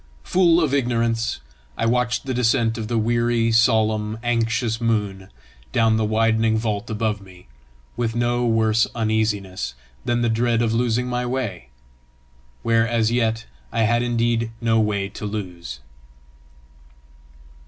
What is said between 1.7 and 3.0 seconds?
I watched the descent of the